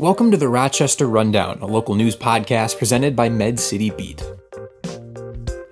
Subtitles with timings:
[0.00, 4.22] Welcome to the Rochester Rundown, a local news podcast presented by Med City Beat.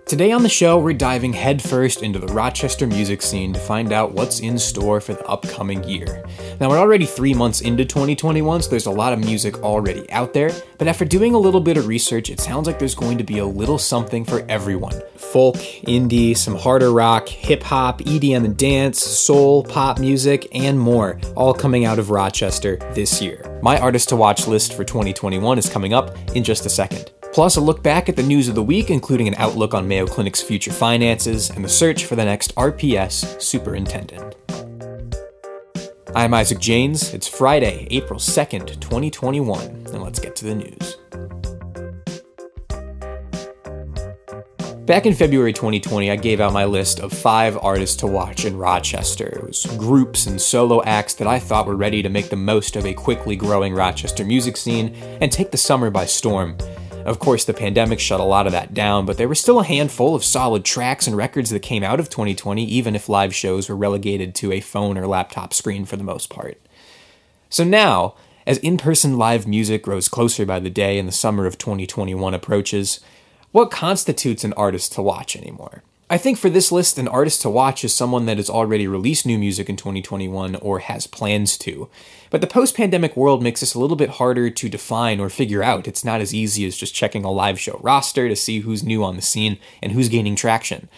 [0.06, 4.12] Today on the show, we're diving headfirst into the Rochester music scene to find out
[4.12, 6.24] what's in store for the upcoming year.
[6.60, 10.32] Now, we're already three months into 2021, so there's a lot of music already out
[10.32, 13.24] there, but after doing a little bit of research, it sounds like there's going to
[13.24, 18.56] be a little something for everyone folk, indie, some harder rock, hip hop, EDM and
[18.56, 23.58] dance, soul, pop music, and more, all coming out of Rochester this year.
[23.60, 27.10] My artist to watch list for 2021 is coming up in just a second.
[27.36, 30.06] Plus, a look back at the news of the week, including an outlook on Mayo
[30.06, 34.34] Clinic's future finances and the search for the next RPS superintendent.
[36.14, 37.12] I'm Isaac Janes.
[37.12, 40.96] It's Friday, April 2nd, 2021, and let's get to the news.
[44.86, 48.56] Back in February 2020, I gave out my list of five artists to watch in
[48.56, 49.26] Rochester.
[49.26, 52.76] It was groups and solo acts that I thought were ready to make the most
[52.76, 56.56] of a quickly growing Rochester music scene and take the summer by storm.
[57.06, 59.64] Of course, the pandemic shut a lot of that down, but there were still a
[59.64, 63.68] handful of solid tracks and records that came out of 2020, even if live shows
[63.68, 66.60] were relegated to a phone or laptop screen for the most part.
[67.48, 71.46] So now, as in person live music grows closer by the day and the summer
[71.46, 72.98] of 2021 approaches,
[73.52, 75.84] what constitutes an artist to watch anymore?
[76.08, 79.26] I think for this list, an artist to watch is someone that has already released
[79.26, 81.88] new music in 2021 or has plans to.
[82.30, 85.64] But the post pandemic world makes this a little bit harder to define or figure
[85.64, 85.88] out.
[85.88, 89.02] It's not as easy as just checking a live show roster to see who's new
[89.02, 90.88] on the scene and who's gaining traction.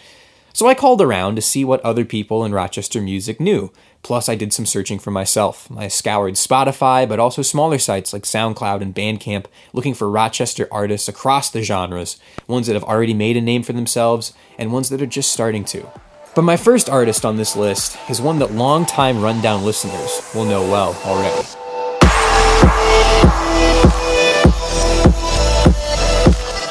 [0.59, 3.71] So I called around to see what other people in Rochester music knew.
[4.03, 5.71] Plus, I did some searching for myself.
[5.71, 11.07] I scoured Spotify, but also smaller sites like SoundCloud and Bandcamp, looking for Rochester artists
[11.07, 15.01] across the genres, ones that have already made a name for themselves, and ones that
[15.01, 15.89] are just starting to.
[16.35, 20.69] But my first artist on this list is one that long-time rundown listeners will know
[20.69, 21.47] well already.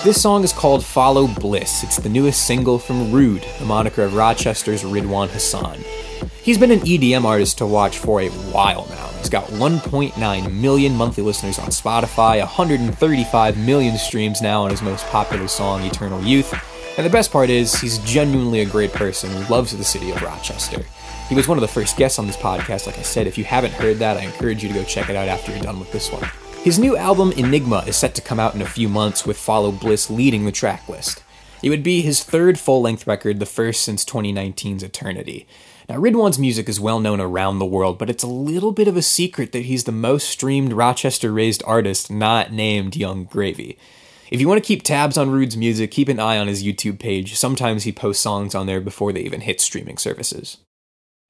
[0.09, 1.85] This song is called Follow Bliss.
[1.85, 5.85] It's the newest single from Rude, the moniker of Rochester's Ridwan Hassan.
[6.43, 9.09] He's been an EDM artist to watch for a while now.
[9.19, 15.05] He's got 1.9 million monthly listeners on Spotify, 135 million streams now on his most
[15.09, 16.55] popular song, Eternal Youth.
[16.97, 20.23] And the best part is, he's genuinely a great person who loves the city of
[20.23, 20.87] Rochester.
[21.29, 22.87] He was one of the first guests on this podcast.
[22.87, 25.17] Like I said, if you haven't heard that, I encourage you to go check it
[25.17, 26.27] out after you're done with this one.
[26.65, 29.73] His new album, Enigma, is set to come out in a few months with Follow
[29.73, 31.23] Bliss leading the track list.
[31.63, 35.47] It would be his third full length record, the first since 2019's Eternity.
[35.89, 38.97] Now, Ridwan's music is well known around the world, but it's a little bit of
[38.97, 43.79] a secret that he's the most streamed Rochester raised artist not named Yung Gravy.
[44.31, 46.99] If you want to keep tabs on Rude's music, keep an eye on his YouTube
[46.99, 47.35] page.
[47.35, 50.59] Sometimes he posts songs on there before they even hit streaming services.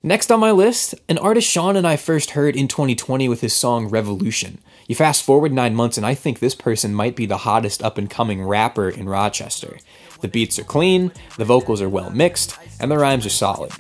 [0.03, 3.53] Next on my list, an artist Sean and I first heard in 2020 with his
[3.53, 4.59] song Revolution.
[4.89, 7.99] You fast forward nine months, and I think this person might be the hottest up
[7.99, 9.77] and coming rapper in Rochester.
[10.23, 13.71] The beats are clean, the vocals are well mixed, and the rhymes are solid.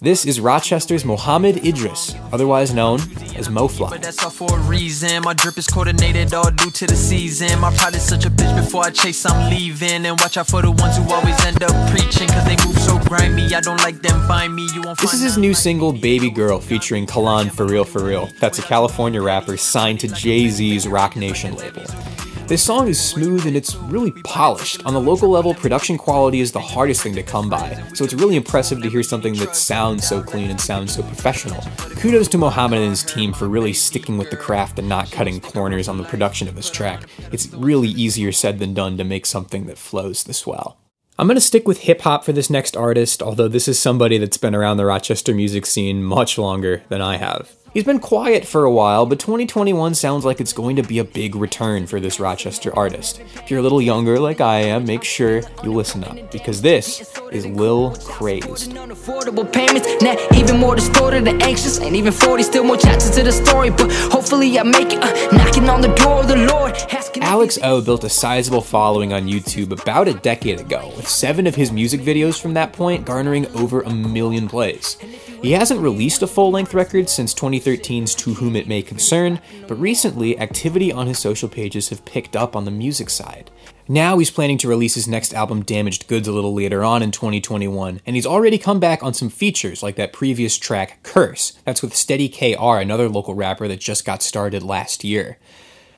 [0.00, 3.00] This is Rochester's Mohammed Idris, otherwise known
[3.34, 3.90] as MoFly.
[3.90, 5.22] But that's all for a reason.
[5.22, 7.58] My drip is coordinated all due to the season.
[7.60, 10.04] My pride is such a bitch before I chase, I'm leaving.
[10.04, 12.98] And watch out for the ones who always end up preaching, cause they move so
[13.08, 13.54] grimy.
[13.54, 14.68] I don't like them by me.
[14.74, 18.28] You won't This is his new single, Baby Girl, featuring Kalan For Real For Real.
[18.38, 21.84] That's a California rapper signed to Jay Z's Roc Nation label.
[22.48, 24.86] This song is smooth and it's really polished.
[24.86, 28.14] On the local level, production quality is the hardest thing to come by, so it's
[28.14, 31.60] really impressive to hear something that sounds so clean and sounds so professional.
[31.96, 35.40] Kudos to Mohammed and his team for really sticking with the craft and not cutting
[35.40, 37.02] corners on the production of this track.
[37.32, 40.78] It's really easier said than done to make something that flows this well.
[41.18, 44.18] I'm going to stick with hip hop for this next artist, although this is somebody
[44.18, 47.56] that's been around the Rochester music scene much longer than I have.
[47.74, 51.04] He's been quiet for a while, but 2021 sounds like it's going to be a
[51.04, 53.20] big return for this Rochester artist.
[53.20, 57.12] If you're a little younger like I am, make sure you listen up, because this
[57.32, 58.72] is Lil Crazed.
[58.72, 63.22] Affordable payments, not even more distorted and anxious, and even 40 still more chapters to
[63.22, 66.74] the story, but hopefully I make it, uh, knocking on the door of the Lord.
[67.20, 71.54] Alex O built a sizable following on YouTube about a decade ago, with seven of
[71.56, 74.96] his music videos from that point garnering over a million plays.
[75.46, 79.78] He hasn't released a full length record since 2013's To Whom It May Concern, but
[79.78, 83.52] recently activity on his social pages have picked up on the music side.
[83.86, 87.12] Now he's planning to release his next album, Damaged Goods, a little later on in
[87.12, 91.52] 2021, and he's already come back on some features like that previous track, Curse.
[91.64, 95.38] That's with Steady KR, another local rapper that just got started last year.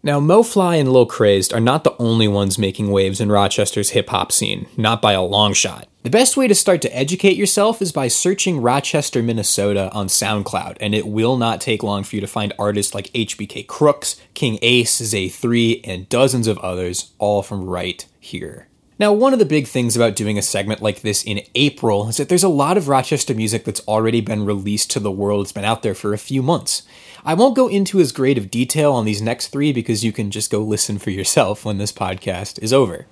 [0.03, 4.11] Now, MoFly and Lil Crazed are not the only ones making waves in Rochester's hip
[4.11, 5.89] hop scene, not by a long shot.
[6.09, 10.79] The best way to start to educate yourself is by searching Rochester, Minnesota on SoundCloud,
[10.81, 14.59] and it will not take long for you to find artists like HBK Crooks, King
[14.63, 18.69] Ace, Zay3, and dozens of others, all from right here.
[18.99, 22.17] Now, one of the big things about doing a segment like this in April is
[22.17, 25.43] that there's a lot of Rochester music that's already been released to the world.
[25.43, 26.85] It's been out there for a few months.
[27.23, 30.31] I won't go into as great of detail on these next three because you can
[30.31, 33.05] just go listen for yourself when this podcast is over.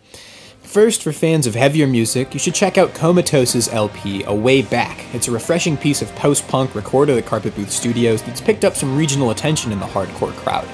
[0.66, 5.06] First, for fans of heavier music, you should check out Comatose's LP, A Way Back.
[5.14, 8.74] It's a refreshing piece of post punk recorded at Carpet Booth Studios that's picked up
[8.74, 10.68] some regional attention in the hardcore crowd.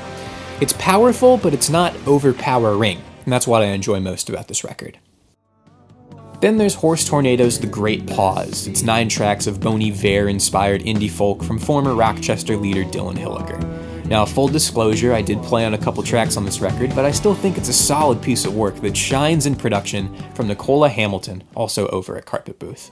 [0.62, 4.98] It's powerful, but it's not overpowering, and that's what I enjoy most about this record.
[6.40, 8.68] Then there's Horse Tornado's The Great Pause.
[8.68, 13.71] It's nine tracks of Bon Iver inspired indie folk from former Rochester leader Dylan Hilliker.
[14.12, 17.11] Now, full disclosure, I did play on a couple tracks on this record, but I
[17.12, 21.43] still think it's a solid piece of work that shines in production from Nicola Hamilton,
[21.55, 22.91] also over at Carpet Booth.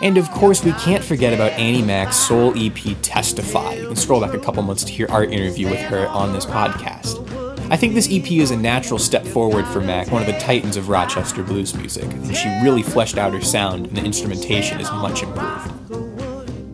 [0.00, 3.74] And of course, we can't forget about Annie Mack's soul EP Testify.
[3.74, 6.46] You can scroll back a couple months to hear our interview with her on this
[6.46, 7.28] podcast.
[7.72, 10.76] I think this EP is a natural step forward for Mack, one of the titans
[10.76, 12.04] of Rochester blues music.
[12.04, 15.71] and she really fleshed out her sound, and the instrumentation is much improved.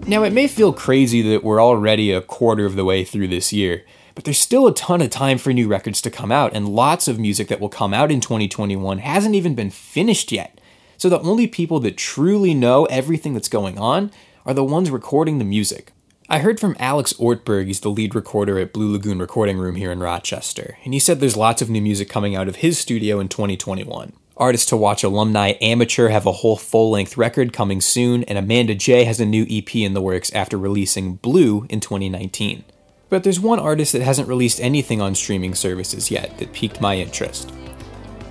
[0.08, 3.52] Now, it may feel crazy that we're already a quarter of the way through this
[3.52, 3.84] year,
[4.14, 7.08] but there's still a ton of time for new records to come out, and lots
[7.08, 10.62] of music that will come out in 2021 hasn't even been finished yet.
[10.96, 14.10] So the only people that truly know everything that's going on
[14.46, 15.92] are the ones recording the music.
[16.26, 19.92] I heard from Alex Ortberg, he's the lead recorder at Blue Lagoon Recording Room here
[19.92, 23.20] in Rochester, and he said there's lots of new music coming out of his studio
[23.20, 24.14] in 2021.
[24.38, 28.72] Artists to Watch alumni Amateur have a whole full length record coming soon, and Amanda
[28.72, 32.62] J has a new EP in the works after releasing Blue in 2019.
[33.08, 36.96] But there's one artist that hasn't released anything on streaming services yet that piqued my
[36.96, 37.52] interest.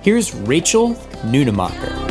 [0.00, 0.94] Here's Rachel
[1.26, 2.08] Nunemacher.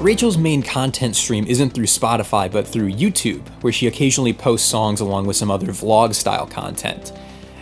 [0.00, 5.02] Rachel's main content stream isn't through Spotify, but through YouTube, where she occasionally posts songs
[5.02, 7.12] along with some other vlog style content.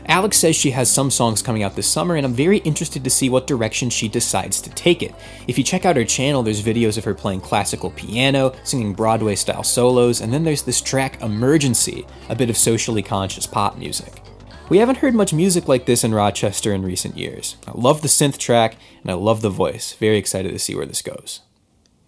[0.06, 3.11] Alex says she has some songs coming out this summer, and I'm very interested to
[3.11, 5.17] see what direction she decides to take it.
[5.49, 9.35] If you check out her channel, there's videos of her playing classical piano, singing Broadway
[9.35, 14.23] style solos, and then there's this track Emergency, a bit of socially conscious pop music.
[14.69, 17.56] We haven't heard much music like this in Rochester in recent years.
[17.67, 19.94] I love the synth track, and I love the voice.
[19.94, 21.40] Very excited to see where this goes.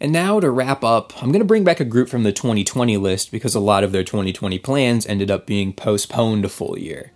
[0.03, 2.97] And now to wrap up, I'm going to bring back a group from the 2020
[2.97, 7.13] list because a lot of their 2020 plans ended up being postponed a full year.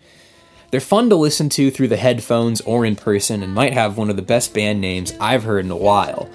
[0.70, 4.10] They're fun to listen to through the headphones or in person and might have one
[4.10, 6.28] of the best band names I've heard in a while.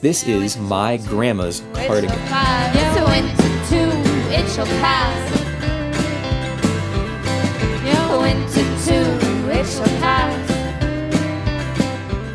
[0.00, 2.18] This is My Grandma's Cardigan.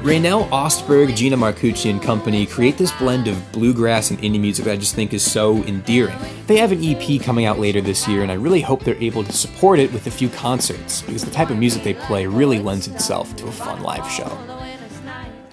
[0.02, 4.72] Raynell Ostberg, Gina Marcucci, and company create this blend of bluegrass and indie music that
[4.72, 6.18] I just think is so endearing.
[6.48, 9.24] They have an EP coming out later this year, and I really hope they're able
[9.24, 12.58] to support it with a few concerts, because the type of music they play really
[12.58, 14.36] lends itself to a fun live show.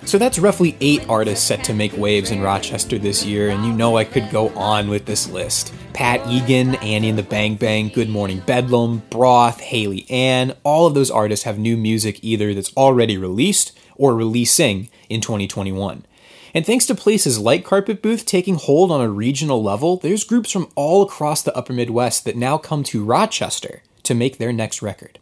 [0.06, 3.74] So that's roughly eight artists set to make waves in Rochester this year, and you
[3.74, 5.74] know I could go on with this list.
[5.92, 10.94] Pat Egan, Annie and the Bang Bang, Good Morning Bedlam, Broth, Haley Ann, all of
[10.94, 16.06] those artists have new music either that's already released or releasing in 2021.
[16.54, 20.50] And thanks to places like Carpet Booth taking hold on a regional level, there's groups
[20.50, 24.80] from all across the upper Midwest that now come to Rochester to make their next
[24.80, 25.18] record.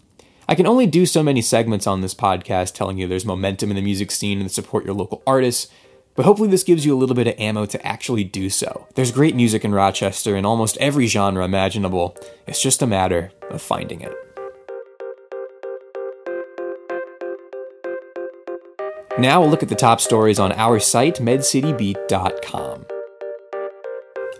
[0.48, 3.76] I can only do so many segments on this podcast telling you there's momentum in
[3.76, 5.66] the music scene and support your local artists,
[6.14, 8.86] but hopefully this gives you a little bit of ammo to actually do so.
[8.94, 12.16] There's great music in Rochester in almost every genre imaginable,
[12.46, 14.25] it's just a matter of finding it.
[19.18, 22.86] Now we'll look at the top stories on our site, medcitybeat.com.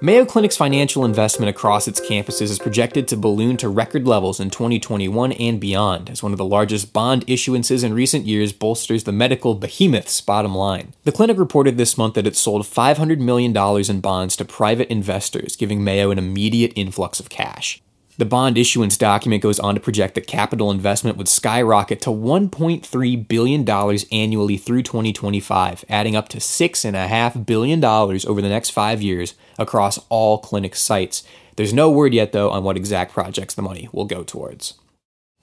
[0.02, 4.50] Mayo Clinic's financial investment across its campuses is projected to balloon to record levels in
[4.50, 9.12] 2021 and beyond, as one of the largest bond issuances in recent years bolsters the
[9.12, 10.92] medical behemoth's bottom line.
[11.04, 15.56] The clinic reported this month that it sold $500 million in bonds to private investors,
[15.56, 17.80] giving Mayo an immediate influx of cash.
[18.18, 23.28] The bond issuance document goes on to project that capital investment would skyrocket to $1.3
[23.28, 29.98] billion annually through 2025, adding up to $6.5 billion over the next five years across
[30.08, 31.24] all clinic sites.
[31.56, 34.74] There's no word yet, though, on what exact projects the money will go towards.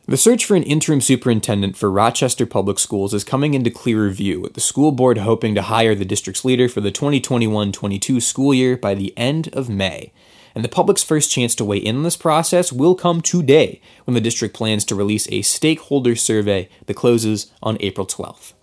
[0.05, 4.41] The search for an interim superintendent for Rochester Public Schools is coming into clearer view,
[4.41, 8.53] with the school board hoping to hire the district's leader for the 2021 22 school
[8.53, 10.11] year by the end of May.
[10.55, 14.13] And the public's first chance to weigh in on this process will come today when
[14.13, 18.53] the district plans to release a stakeholder survey that closes on April 12th.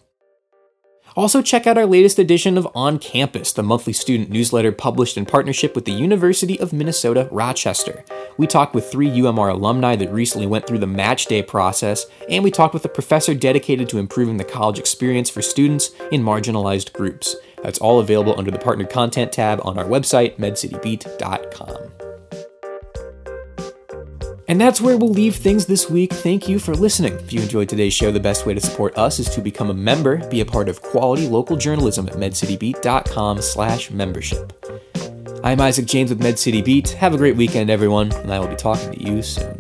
[1.17, 5.27] Also, check out our latest edition of On Campus, the monthly student newsletter published in
[5.27, 8.05] partnership with the University of Minnesota Rochester.
[8.39, 12.45] We talked with three UMR alumni that recently went through the match day process, and
[12.45, 16.93] we talked with a professor dedicated to improving the college experience for students in marginalized
[16.93, 17.35] groups.
[17.63, 21.91] That's all available under the Partner Content tab on our website, medcitybeat.com.
[24.49, 26.13] And that's where we'll leave things this week.
[26.13, 27.13] Thank you for listening.
[27.15, 29.75] If you enjoyed today's show, the best way to support us is to become a
[29.75, 34.53] member, be a part of quality local journalism at medcitybeat.com slash membership.
[35.45, 36.89] I'm Isaac James with MedCity Beat.
[36.91, 39.60] Have a great weekend, everyone, and I will be talking to you soon.